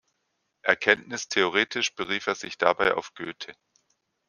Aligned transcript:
Erkenntnistheoretisch 0.63 1.93
berief 1.93 2.25
er 2.25 2.33
sich 2.33 2.57
dabei 2.57 2.95
auf 2.95 3.13
Goethe. 3.13 3.55